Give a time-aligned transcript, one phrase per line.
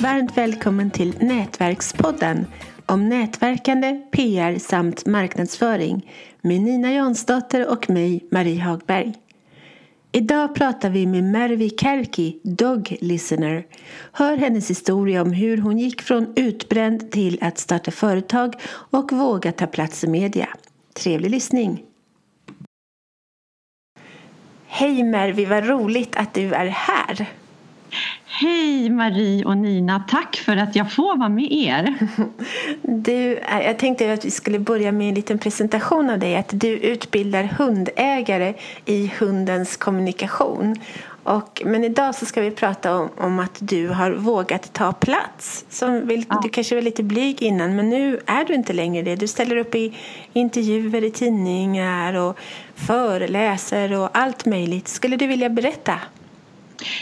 [0.00, 2.46] varmt välkommen till Nätverkspodden
[2.86, 9.14] om nätverkande, PR samt marknadsföring med Nina Jansdotter och mig, Marie Hagberg.
[10.12, 13.66] Idag pratar vi med Mervi Kärki, Dog Listener.
[14.12, 18.54] Hör hennes historia om hur hon gick från utbränd till att starta företag
[18.90, 20.48] och våga ta plats i media.
[20.94, 21.82] Trevlig lyssning!
[24.66, 27.28] Hej Mervi, vad roligt att du är här!
[28.42, 31.94] Hej Marie och Nina, tack för att jag får vara med er.
[32.82, 36.36] Du, jag tänkte att vi skulle börja med en liten presentation av dig.
[36.36, 38.54] Att du utbildar hundägare
[38.84, 40.76] i hundens kommunikation.
[41.22, 45.64] Och, men idag så ska vi prata om, om att du har vågat ta plats.
[45.68, 46.40] Som vill, ja.
[46.42, 49.16] Du kanske var lite blyg innan men nu är du inte längre det.
[49.16, 49.96] Du ställer upp i
[50.32, 52.38] intervjuer i tidningar och
[52.74, 54.88] föreläser och allt möjligt.
[54.88, 55.94] Skulle du vilja berätta?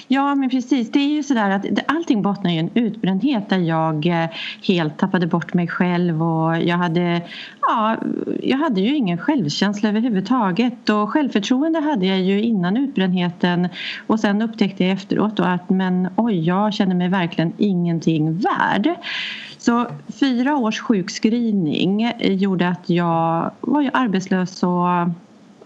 [0.09, 0.91] Ja, men precis.
[0.91, 4.31] Det är ju sådär att allting bottnar i en utbrändhet där jag eh,
[4.63, 7.23] helt tappade bort mig själv och jag hade,
[7.61, 7.97] ja,
[8.43, 13.69] jag hade ju ingen självkänsla överhuvudtaget och självförtroende hade jag ju innan utbrändheten
[14.07, 18.95] och sen upptäckte jag efteråt då att men oj, jag känner mig verkligen ingenting värd.
[19.59, 19.87] Så
[20.21, 24.89] fyra års sjukskrivning eh, gjorde att jag var ju arbetslös och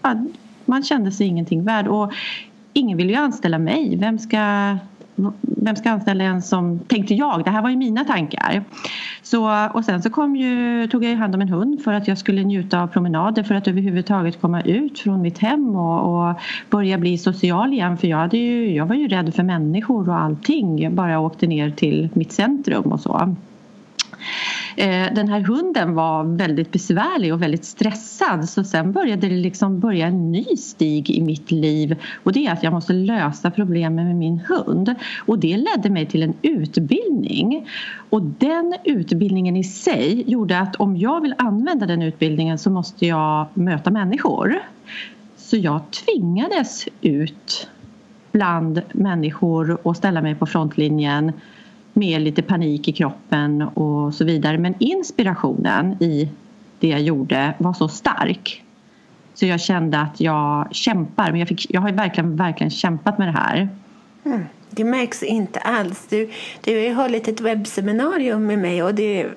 [0.01, 0.25] ja,
[0.65, 1.87] man kände sig ingenting värd.
[1.87, 2.13] Och
[2.73, 3.95] ingen vill ju anställa mig.
[3.97, 4.77] Vem ska,
[5.41, 8.63] vem ska anställa en som, tänkte jag, det här var ju mina tankar.
[9.21, 12.17] Så, och sen så kom ju, tog jag hand om en hund för att jag
[12.17, 16.35] skulle njuta av promenader för att överhuvudtaget komma ut från mitt hem och, och
[16.69, 20.19] börja bli social igen för jag, hade ju, jag var ju rädd för människor och
[20.19, 20.79] allting.
[20.81, 23.35] Jag bara åkte ner till mitt centrum och så.
[24.77, 28.49] Eh, den här hunden var väldigt besvärlig och väldigt stressad.
[28.49, 31.95] Så sen började det liksom börja en ny stig i mitt liv.
[32.23, 34.95] Och det är att jag måste lösa problemen med min hund.
[35.25, 37.67] Och det ledde mig till en utbildning.
[38.09, 43.05] Och den utbildningen i sig gjorde att om jag vill använda den utbildningen så måste
[43.05, 44.59] jag möta människor.
[45.37, 47.67] Så jag tvingades ut
[48.31, 51.31] bland människor och ställa mig på frontlinjen
[51.93, 54.57] med lite panik i kroppen och så vidare.
[54.57, 56.29] Men inspirationen i
[56.79, 58.63] det jag gjorde var så stark.
[59.33, 61.31] Så jag kände att jag kämpar.
[61.31, 63.69] Men jag, fick, jag har verkligen, verkligen kämpat med det här.
[64.25, 64.45] Mm.
[64.69, 66.07] Det märks inte alls.
[66.09, 66.29] Du,
[66.63, 69.27] du har hållit ett webbseminarium med mig och det,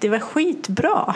[0.00, 1.14] det var skitbra.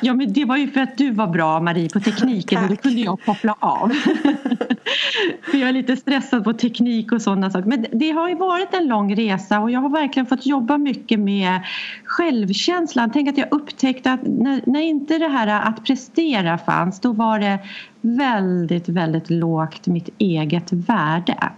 [0.00, 2.76] Ja, men det var ju för att du var bra Marie på tekniken och då
[2.76, 3.88] kunde jag koppla av.
[5.42, 7.68] för jag är lite stressad på teknik och sådana saker.
[7.68, 11.20] Men det har ju varit en lång resa och jag har verkligen fått jobba mycket
[11.20, 11.60] med
[12.04, 13.10] självkänslan.
[13.12, 17.38] Tänk att jag upptäckte att när, när inte det här att prestera fanns då var
[17.38, 17.58] det
[18.00, 21.52] väldigt, väldigt lågt mitt eget värde.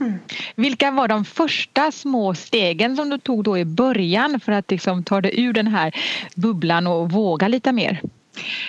[0.00, 0.18] Mm.
[0.54, 5.04] Vilka var de första små stegen som du tog då i början för att liksom
[5.04, 5.94] ta dig ur den här
[6.34, 8.00] bubblan och våga lite mer?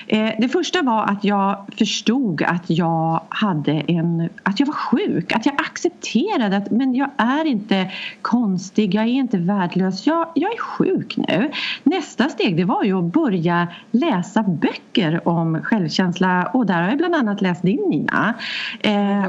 [0.07, 5.31] Eh, det första var att jag förstod att jag hade en, att jag var sjuk,
[5.31, 7.91] att jag accepterade att men jag är inte
[8.21, 11.51] konstig, jag är inte värdelös, jag, jag är sjuk nu.
[11.83, 16.97] Nästa steg det var ju att börja läsa böcker om självkänsla och där har jag
[16.97, 18.33] bland annat läst din Nina.
[18.79, 19.25] Eh,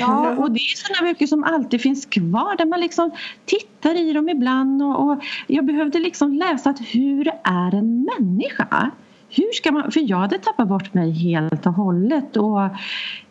[0.00, 3.10] ja, och det är sådana böcker som alltid finns kvar där man liksom
[3.44, 8.90] tittar i dem ibland och, och jag behövde liksom läsa att hur är en människa?
[9.36, 12.62] Hur ska man, för jag hade tappat bort mig helt och hållet och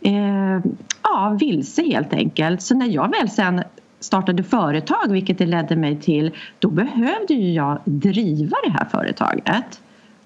[0.01, 0.59] eh,
[1.03, 2.61] ja, vilse helt enkelt.
[2.61, 3.63] Så när jag väl sen
[3.99, 9.81] startade företag, vilket det ledde mig till, då behövde ju jag driva det här företaget.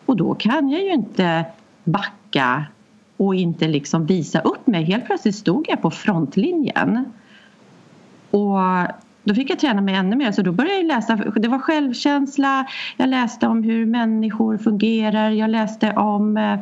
[0.06, 1.46] Och då kan jag ju inte
[1.84, 2.66] backa
[3.18, 4.84] och inte liksom visa upp mig.
[4.84, 7.06] Helt plötsligt stod jag på frontlinjen.
[8.32, 8.60] Och
[9.24, 11.16] då fick jag träna mig ännu mer så då började jag läsa.
[11.16, 12.66] Det var självkänsla,
[12.98, 16.60] jag läste om hur människor fungerar, jag läste om eh,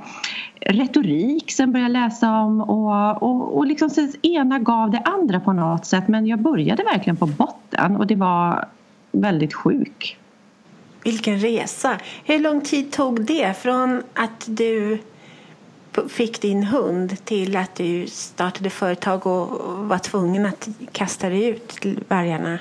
[0.59, 5.39] retorik, sen började jag läsa om och, och, och liksom så ena gav det andra
[5.39, 8.65] på något sätt men jag började verkligen på botten och det var
[9.11, 10.17] väldigt sjuk.
[11.03, 11.97] Vilken resa!
[12.23, 14.99] Hur lång tid tog det från att du
[16.09, 19.47] fick din hund till att du startade företag och
[19.87, 22.59] var tvungen att kasta dig ut till vargarna?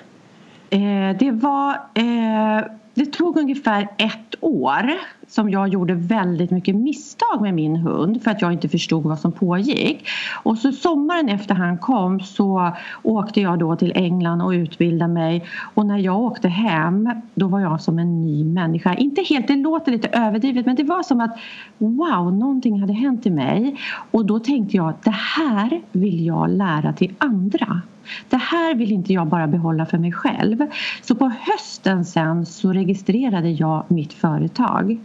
[0.70, 1.72] Eh, det var...
[1.94, 8.22] Eh, det tog ungefär ett år som jag gjorde väldigt mycket misstag med min hund
[8.22, 10.08] för att jag inte förstod vad som pågick.
[10.42, 15.44] Och så sommaren efter han kom så åkte jag då till England och utbildade mig
[15.74, 18.94] och när jag åkte hem då var jag som en ny människa.
[18.94, 21.38] Inte helt, det låter lite överdrivet men det var som att
[21.78, 23.76] wow, någonting hade hänt i mig
[24.10, 27.82] och då tänkte jag att det här vill jag lära till andra.
[28.28, 30.66] Det här vill inte jag bara behålla för mig själv.
[31.02, 34.98] Så på hösten sen så registrerade jag mitt företag.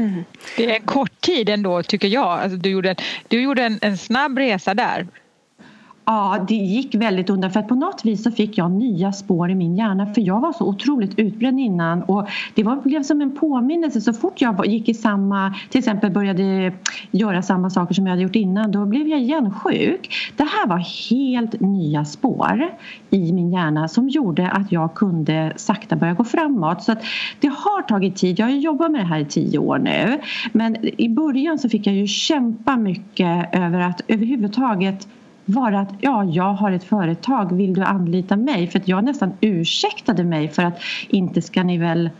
[0.00, 0.24] Mm.
[0.56, 2.28] Det är en kort tid ändå tycker jag.
[2.28, 2.96] Alltså, du gjorde,
[3.28, 5.06] du gjorde en, en snabb resa där.
[6.10, 9.50] Ja, det gick väldigt undan för att på något vis så fick jag nya spår
[9.50, 10.06] i min hjärna.
[10.06, 12.02] För jag var så otroligt utbränd innan.
[12.02, 14.00] Och det var, blev som en påminnelse.
[14.00, 16.72] Så fort jag gick i samma, till exempel började
[17.10, 20.10] göra samma saker som jag hade gjort innan då blev jag igen sjuk.
[20.36, 22.68] Det här var helt nya spår
[23.10, 26.82] i min hjärna som gjorde att jag kunde sakta börja gå framåt.
[26.82, 27.02] Så att
[27.40, 28.38] det har tagit tid.
[28.38, 30.20] Jag har jobbat med det här i tio år nu.
[30.52, 35.08] Men i början så fick jag ju kämpa mycket över att överhuvudtaget
[35.50, 38.66] vara att ja, jag har ett företag, vill du anlita mig?
[38.66, 42.10] För att jag nästan ursäktade mig för att inte ska ni väl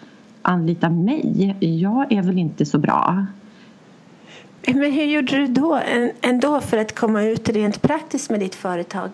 [0.42, 1.56] anlita mig?
[1.60, 3.26] Jag är väl inte så bra.
[4.66, 5.80] Men hur gjorde du då
[6.20, 9.10] ändå för att komma ut rent praktiskt med ditt företag?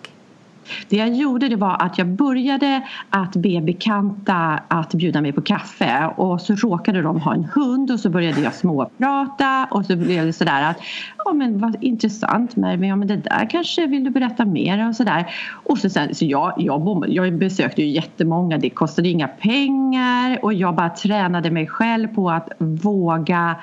[0.89, 5.41] Det jag gjorde det var att jag började att be bekanta att bjuda mig på
[5.41, 6.11] kaffe.
[6.15, 9.67] Och så råkade de ha en hund och så började jag småprata.
[9.71, 10.77] Och så blev det sådär att
[11.25, 14.95] ja men vad intressant Mervin, ja men det där kanske vill du berätta mer och
[14.95, 15.25] sådär.
[15.51, 20.39] Och så sen så jag, jag, jag besökte ju jättemånga, det kostade inga pengar.
[20.41, 23.55] Och jag bara tränade mig själv på att våga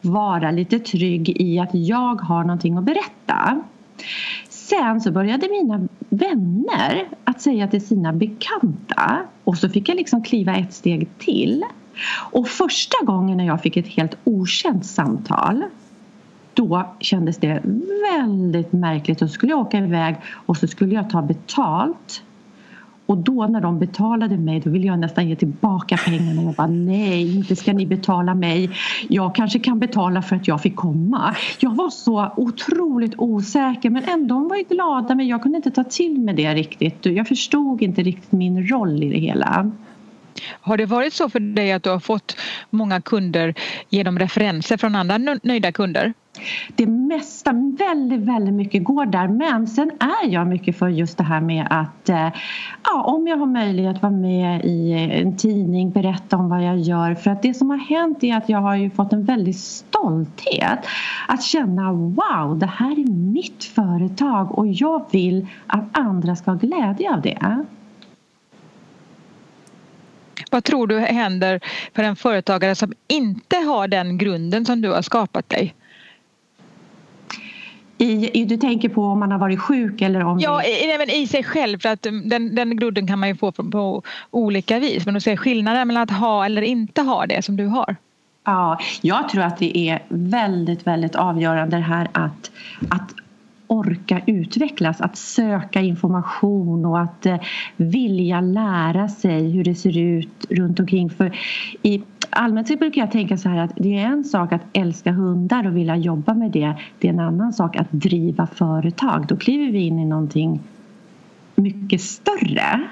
[0.00, 3.62] vara lite trygg i att jag har någonting att berätta.
[4.68, 10.22] Sen så började mina vänner att säga till sina bekanta och så fick jag liksom
[10.22, 11.64] kliva ett steg till.
[12.30, 15.64] Och första gången när jag fick ett helt okänt samtal
[16.54, 17.62] då kändes det
[18.12, 19.18] väldigt märkligt.
[19.18, 20.16] Då skulle jag åka iväg
[20.46, 22.22] och så skulle jag ta betalt
[23.06, 26.42] och då när de betalade mig då ville jag nästan ge tillbaka pengarna.
[26.42, 28.70] Jag bara nej, inte ska ni betala mig.
[29.08, 31.36] Jag kanske kan betala för att jag fick komma.
[31.58, 35.70] Jag var så otroligt osäker men ändå de var ju glada men jag kunde inte
[35.70, 37.06] ta till mig det riktigt.
[37.06, 39.70] Jag förstod inte riktigt min roll i det hela.
[40.60, 42.36] Har det varit så för dig att du har fått
[42.70, 43.54] många kunder
[43.88, 46.12] genom referenser från andra nöjda kunder?
[46.76, 51.24] Det mesta, väldigt, väldigt mycket går där men sen är jag mycket för just det
[51.24, 52.28] här med att eh,
[52.84, 56.78] ja, om jag har möjlighet att vara med i en tidning, berätta om vad jag
[56.78, 59.56] gör för att det som har hänt är att jag har ju fått en väldig
[59.56, 60.78] stolthet
[61.28, 66.58] att känna wow, det här är mitt företag och jag vill att andra ska ha
[66.58, 67.64] glädje av det.
[70.50, 71.60] Vad tror du händer
[71.94, 75.74] för en företagare som inte har den grunden som du har skapat dig?
[78.04, 80.40] I, du tänker på om man har varit sjuk eller om...
[80.40, 83.52] Ja, i, men i sig själv för att den, den grunden kan man ju få
[83.52, 85.04] på, på olika vis.
[85.04, 87.96] Men du ser skillnaden mellan att ha eller inte ha det som du har.
[88.44, 92.50] Ja, jag tror att det är väldigt, väldigt avgörande det här att,
[92.90, 93.14] att
[93.66, 97.36] orka utvecklas, att söka information och att eh,
[97.76, 101.10] vilja lära sig hur det ser ut runt omkring.
[101.10, 101.38] För
[101.82, 105.12] i, allmänt sett brukar jag tänka så här att det är en sak att älska
[105.12, 106.74] hundar och vilja jobba med det.
[106.98, 109.26] Det är en annan sak att driva företag.
[109.26, 110.60] Då kliver vi in i någonting
[111.54, 112.88] mycket större.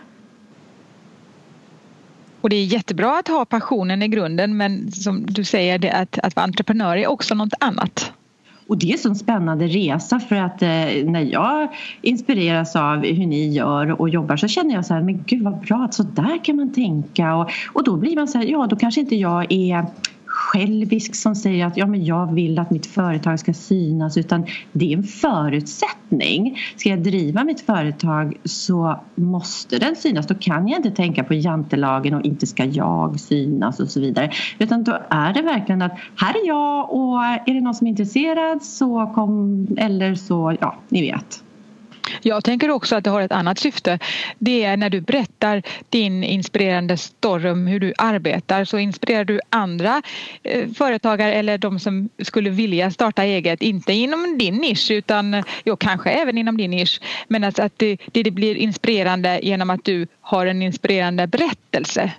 [2.40, 6.18] Och det är jättebra att ha passionen i grunden men som du säger det att,
[6.18, 8.12] att vara entreprenör är också något annat.
[8.66, 10.68] Och det är en sån spännande resa för att eh,
[11.04, 11.68] när jag
[12.02, 15.60] inspireras av hur ni gör och jobbar så känner jag så här, men gud vad
[15.60, 17.34] bra att så där kan man tänka.
[17.34, 19.86] Och, och då blir man så här, ja då kanske inte jag är
[20.42, 24.92] självisk som säger att ja, men jag vill att mitt företag ska synas utan det
[24.92, 26.58] är en förutsättning.
[26.76, 30.26] Ska jag driva mitt företag så måste den synas.
[30.26, 34.30] Då kan jag inte tänka på jantelagen och inte ska jag synas och så vidare.
[34.58, 37.90] Utan då är det verkligen att här är jag och är det någon som är
[37.90, 41.42] intresserad så kom eller så, ja, ni vet.
[42.22, 43.98] Jag tänker också att det har ett annat syfte.
[44.38, 49.40] Det är när du berättar din inspirerande story om hur du arbetar så inspirerar du
[49.50, 50.02] andra
[50.42, 55.76] eh, företagare eller de som skulle vilja starta eget, inte inom din nisch utan jo,
[55.76, 57.00] kanske även inom din nisch.
[57.28, 62.12] Men alltså att, det, det blir inspirerande genom att du har en inspirerande berättelse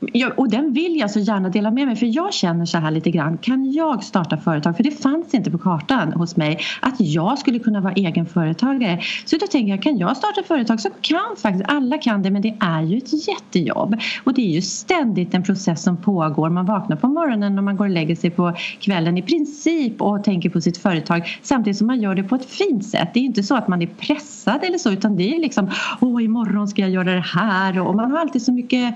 [0.00, 2.90] jag, och den vill jag så gärna dela med mig för jag känner så här
[2.90, 3.38] lite grann.
[3.38, 4.76] Kan jag starta företag?
[4.76, 9.00] För det fanns inte på kartan hos mig att jag skulle kunna vara egen företagare.
[9.24, 12.42] Så då tänker jag, kan jag starta företag så kan faktiskt alla kan det men
[12.42, 13.96] det är ju ett jättejobb.
[14.24, 16.50] Och det är ju ständigt en process som pågår.
[16.50, 20.24] Man vaknar på morgonen och man går och lägger sig på kvällen i princip och
[20.24, 23.08] tänker på sitt företag samtidigt som man gör det på ett fint sätt.
[23.14, 26.24] Det är inte så att man är pressad eller så utan det är liksom, åh
[26.24, 28.94] imorgon ska jag göra det här och man har alltid så mycket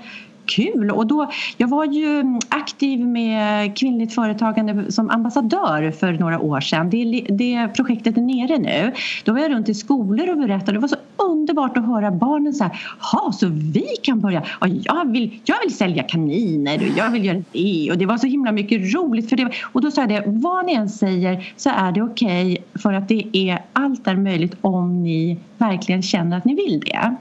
[0.50, 0.90] kul.
[0.90, 6.90] Och då, jag var ju aktiv med kvinnligt företagande som ambassadör för några år sedan.
[6.90, 8.92] Det, det projektet är nere nu.
[9.24, 10.72] Då var jag runt i skolor och berättade.
[10.72, 13.32] Det var så underbart att höra barnen så här.
[13.32, 14.42] Så vi kan börja.
[14.60, 17.90] Ja, jag, vill, jag vill sälja kaniner och jag vill göra det.
[17.90, 19.28] Och det var så himla mycket roligt.
[19.28, 19.50] för det.
[19.72, 22.92] Och då sa jag det, vad ni än säger så är det okej okay för
[22.92, 27.16] att det är allt är möjligt om ni verkligen känner att ni vill det.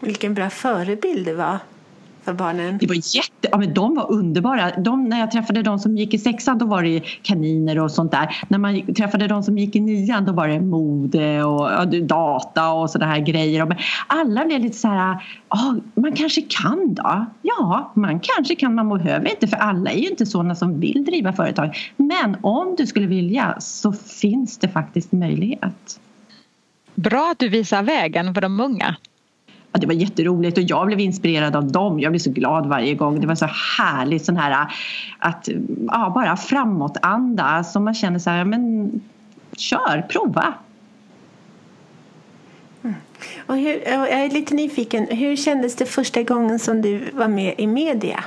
[0.00, 1.58] Vilken bra förebild det var
[2.30, 2.78] för barnen?
[2.78, 4.70] Det var jätte, ja, men de var underbara.
[4.70, 8.12] De, när jag träffade de som gick i sexan då var det kaniner och sånt
[8.12, 8.36] där.
[8.48, 12.72] När man träffade de som gick i nian då var det mode och ja, data
[12.72, 13.66] och sådana här grejer.
[13.66, 17.26] Men alla blev lite så här, oh, man kanske kan då?
[17.42, 21.04] Ja, man kanske kan, man behöver inte för alla är ju inte sådana som vill
[21.04, 21.76] driva företag.
[21.96, 26.00] Men om du skulle vilja så finns det faktiskt möjlighet.
[26.94, 28.96] Bra att du visar vägen för de unga
[29.72, 32.00] det var jätteroligt och jag blev inspirerad av dem.
[32.00, 33.20] Jag blev så glad varje gång.
[33.20, 33.48] Det var så
[33.78, 34.66] härligt sån här
[35.18, 35.48] att
[35.88, 38.90] ja, bara framåtanda som man känner så här, men
[39.56, 40.54] kör, prova.
[42.82, 42.96] Mm.
[43.46, 47.54] Och hur, jag är lite nyfiken, hur kändes det första gången som du var med
[47.58, 48.24] i media?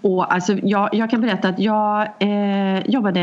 [0.00, 3.20] Och alltså, jag, jag kan berätta att jag eh, jobbade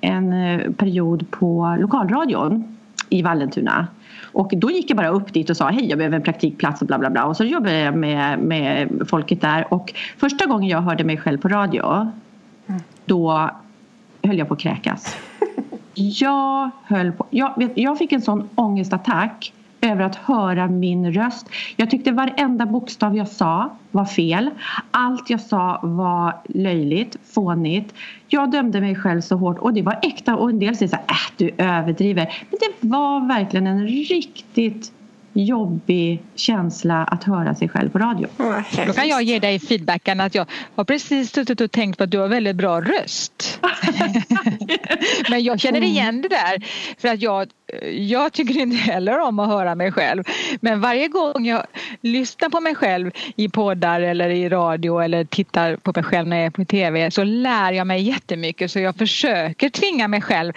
[0.00, 0.34] en
[0.78, 2.78] period på lokalradion
[3.12, 3.86] i Vallentuna.
[4.32, 6.86] Och då gick jag bara upp dit och sa hej jag behöver en praktikplats och
[6.86, 7.24] bla bla bla.
[7.24, 9.74] Och så jobbade jag med, med folket där.
[9.74, 12.12] Och första gången jag hörde mig själv på radio
[13.04, 13.50] då
[14.22, 15.16] höll jag på att kräkas.
[15.94, 21.46] Jag höll på, jag, vet, jag fick en sån ångestattack över att höra min röst.
[21.76, 24.50] Jag tyckte varenda bokstav jag sa var fel.
[24.90, 27.94] Allt jag sa var löjligt, fånigt.
[28.28, 30.96] Jag dömde mig själv så hårt och det var äkta och en del säger så
[30.96, 32.46] här, äh, du överdriver.
[32.50, 34.92] Men det var verkligen en riktigt
[35.32, 38.28] jobbig känsla att höra sig själv på radio.
[38.86, 42.10] Då kan jag ge dig feedbacken att jag har precis suttit och tänkt på att
[42.10, 43.60] du har väldigt bra röst.
[45.30, 46.64] Men jag känner igen det där
[46.98, 47.48] för att jag,
[47.92, 50.24] jag tycker inte heller om att höra mig själv.
[50.60, 51.66] Men varje gång jag
[52.00, 56.36] lyssnar på mig själv i poddar eller i radio eller tittar på mig själv när
[56.36, 60.52] jag är på tv så lär jag mig jättemycket så jag försöker tvinga mig själv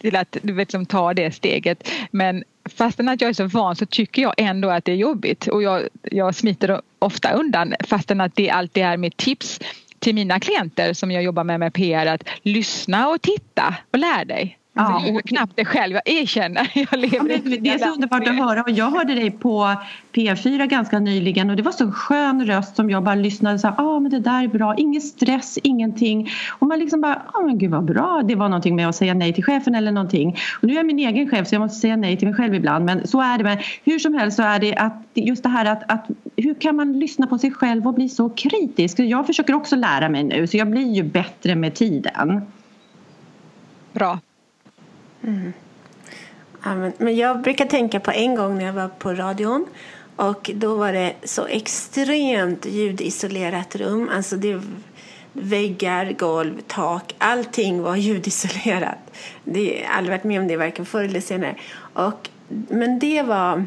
[0.00, 1.90] till att liksom, ta det steget.
[2.10, 5.46] Men fastän att jag är så van så tycker jag ändå att det är jobbigt
[5.46, 9.60] och jag, jag smiter ofta undan fastän att det alltid är mitt tips
[9.98, 14.24] till mina klienter som jag jobbar med med PR att lyssna och titta och lär
[14.24, 14.59] dig.
[14.72, 16.70] Ja, och knappt det själv, jag erkänner.
[16.90, 19.76] Jag lever ja, det är så underbart att höra och jag hörde dig på
[20.12, 23.84] P4 ganska nyligen och det var så skön röst som jag bara lyssnade så ja
[23.84, 26.30] ah, men det där är bra, ingen stress, ingenting.
[26.58, 28.96] Och man liksom bara, ja ah, men gud vad bra, det var någonting med att
[28.96, 30.36] säga nej till chefen eller någonting.
[30.62, 32.54] Och nu är jag min egen chef så jag måste säga nej till mig själv
[32.54, 33.44] ibland men så är det.
[33.44, 36.76] Men hur som helst så är det att just det här att, att hur kan
[36.76, 38.98] man lyssna på sig själv och bli så kritisk?
[38.98, 42.42] Jag försöker också lära mig nu så jag blir ju bättre med tiden.
[43.92, 44.18] Bra.
[45.22, 45.52] Mm.
[46.64, 49.66] Ja, men, men jag brukar tänka på en gång när jag var på radion
[50.16, 54.10] och då var det så extremt ljudisolerat rum.
[54.12, 54.62] Alltså det
[55.32, 59.14] väggar, golv, tak, allting var ljudisolerat.
[59.44, 61.54] Det, har aldrig varit med om det varken förr eller senare.
[61.92, 63.66] Och, men det var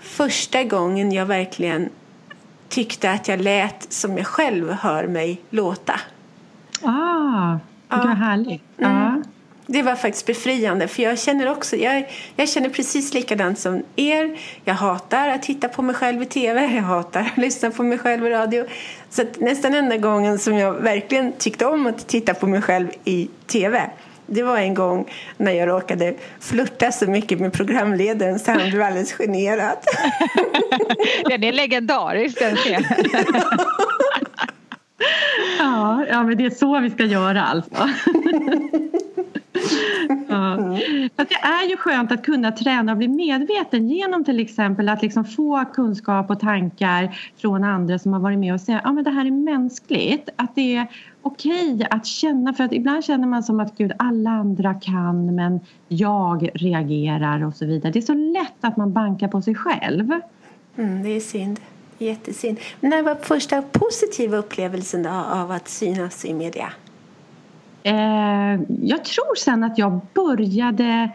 [0.00, 1.88] första gången jag verkligen
[2.68, 6.00] tyckte att jag lät som jag själv hör mig låta.
[6.82, 8.14] Ah, det var ja.
[8.14, 8.62] härligt.
[8.78, 9.23] Mm
[9.66, 14.38] det var faktiskt befriande för jag känner också, jag, jag känner precis likadant som er.
[14.64, 17.98] Jag hatar att titta på mig själv i tv, jag hatar att lyssna på mig
[17.98, 18.64] själv i radio.
[19.10, 23.28] Så nästan enda gången som jag verkligen tyckte om att titta på mig själv i
[23.46, 23.90] tv
[24.26, 28.82] det var en gång när jag råkade flirta så mycket med programledaren så han blev
[28.82, 29.76] alldeles generad.
[31.28, 32.84] Den är legendarisk den scenen.
[35.58, 37.88] Ja, ja, men det är så vi ska göra alltså.
[40.28, 40.78] Ja.
[41.16, 45.02] Fast det är ju skönt att kunna träna och bli medveten genom till exempel att
[45.02, 49.02] liksom få kunskap och tankar från andra som har varit med och säga att ja,
[49.02, 50.28] det här är mänskligt.
[50.36, 50.86] Att det är
[51.22, 55.60] okej att känna, för att ibland känner man som att gud alla andra kan men
[55.88, 57.92] jag reagerar och så vidare.
[57.92, 60.10] Det är så lätt att man bankar på sig själv.
[60.76, 61.60] Mm, det är synd.
[61.98, 62.58] jättesynd.
[62.80, 66.72] Men när var första positiva upplevelsen då av att synas i media?
[67.86, 71.10] Eh, jag tror sen att jag började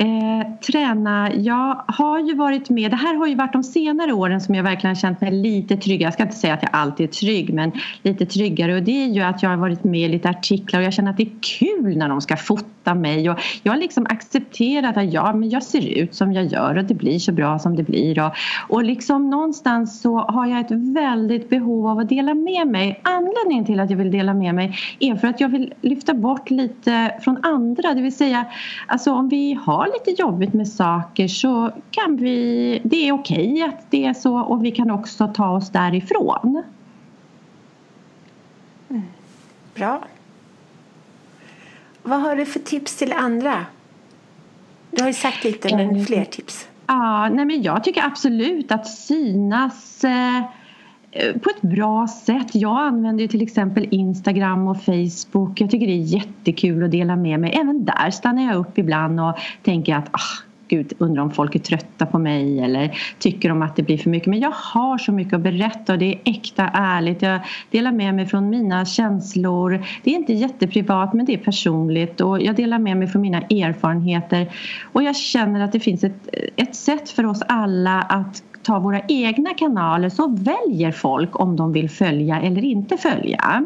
[0.00, 4.40] Eh, träna, jag har ju varit med, det här har ju varit de senare åren
[4.40, 6.06] som jag verkligen känt mig lite tryggare.
[6.06, 8.76] Jag ska inte säga att jag alltid är trygg men lite tryggare.
[8.76, 11.10] Och det är ju att jag har varit med i lite artiklar och jag känner
[11.10, 13.30] att det är kul när de ska fota mig.
[13.30, 16.84] Och jag har liksom accepterat att ja, men jag ser ut som jag gör och
[16.84, 18.26] det blir så bra som det blir.
[18.26, 18.32] Och,
[18.68, 23.00] och liksom någonstans så har jag ett väldigt behov av att dela med mig.
[23.02, 26.50] Anledningen till att jag vill dela med mig är för att jag vill lyfta bort
[26.50, 28.44] lite från andra, det vill säga
[28.86, 33.62] alltså om vi har lite jobbigt med saker så kan vi, det är okej okay
[33.62, 36.62] att det är så och vi kan också ta oss därifrån.
[38.88, 39.02] Mm.
[39.74, 40.02] Bra.
[42.02, 43.66] Vad har du för tips till andra?
[44.90, 46.04] Du har ju sagt lite, men mm.
[46.04, 46.68] fler tips.
[46.86, 50.42] Ja, nej men jag tycker absolut att synas eh,
[51.18, 52.54] Eh, på ett bra sätt.
[52.54, 55.60] Jag använder till exempel Instagram och Facebook.
[55.60, 57.52] Jag tycker det är jättekul att dela med mig.
[57.60, 61.58] Även där stannar jag upp ibland och tänker att ah, gud, undrar om folk är
[61.58, 64.26] trötta på mig eller tycker om att det blir för mycket.
[64.26, 67.22] Men jag har så mycket att berätta och det är äkta, ärligt.
[67.22, 69.86] Jag delar med mig från mina känslor.
[70.04, 73.40] Det är inte jätteprivat men det är personligt och jag delar med mig från mina
[73.40, 74.52] erfarenheter.
[74.92, 79.00] Och jag känner att det finns ett, ett sätt för oss alla att ta våra
[79.08, 83.64] egna kanaler så väljer folk om de vill följa eller inte följa.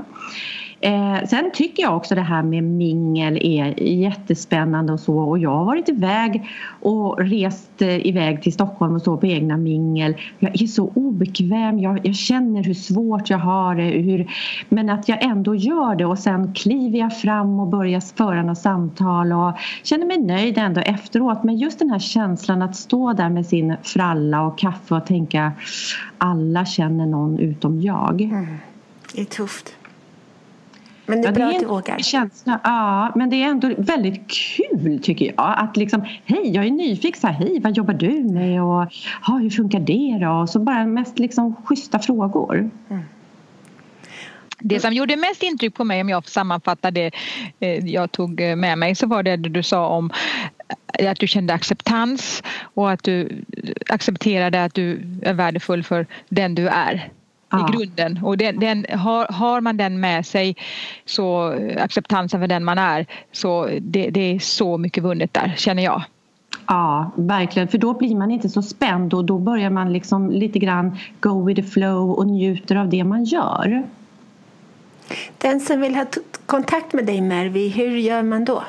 [0.85, 5.51] Eh, sen tycker jag också det här med mingel är jättespännande och så och jag
[5.51, 6.49] har varit iväg
[6.81, 10.15] och rest eh, iväg till Stockholm och så på egna mingel.
[10.39, 14.31] Jag är så obekväm, jag, jag känner hur svårt jag har det hur,
[14.69, 18.59] men att jag ändå gör det och sen kliver jag fram och börjar föra något
[18.59, 23.29] samtal och känner mig nöjd ändå efteråt men just den här känslan att stå där
[23.29, 25.53] med sin fralla och kaffe och tänka
[26.19, 28.21] alla känner någon utom jag.
[28.21, 28.57] Mm.
[29.15, 29.75] Det är tufft.
[31.07, 31.99] Men det är ja, bra det är att du vågar.
[31.99, 35.35] Känsla, ja, men det är ändå väldigt kul tycker jag.
[35.37, 37.21] Att liksom, hej, jag är nyfiken.
[37.21, 38.63] Så här, hej, vad jobbar du med?
[38.63, 38.87] Och
[39.27, 40.33] ha, hur funkar det då?
[40.33, 42.71] Och så bara mest liksom schyssta frågor.
[42.91, 43.03] Mm.
[44.65, 47.11] Det som gjorde mest intryck på mig om jag får sammanfatta det
[47.61, 50.11] eh, jag tog eh, med mig så var det du sa om
[50.99, 52.43] eh, att du kände acceptans
[52.75, 53.45] och att du
[53.89, 57.11] accepterade att du är värdefull för den du är
[57.53, 57.69] ja.
[57.69, 58.21] i grunden.
[58.23, 60.57] Och den, den, har, har man den med sig,
[61.05, 65.83] så acceptansen för den man är, så det, det är så mycket vunnet där känner
[65.83, 66.03] jag.
[66.67, 67.69] Ja, verkligen.
[67.69, 71.45] För då blir man inte så spänd och då börjar man liksom lite grann go
[71.45, 73.83] with the flow och njuter av det man gör.
[75.39, 76.07] Den som vill ha
[76.47, 78.63] kontakt med dig Mervi, hur gör man då?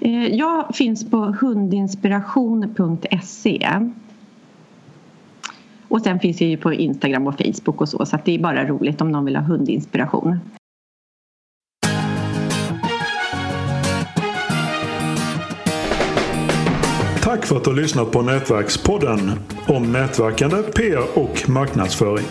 [0.00, 3.80] Eh, jag finns på hundinspiration.se
[5.88, 8.66] och sen finns jag ju på Instagram och Facebook och så så det är bara
[8.66, 10.38] roligt om någon vill ha hundinspiration.
[17.22, 19.30] Tack för att du har lyssnat på Nätverkspodden
[19.66, 22.26] om nätverkande, PR och marknadsföring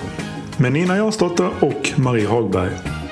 [0.58, 3.07] med Nina Jansdotter och Marie Hagberg.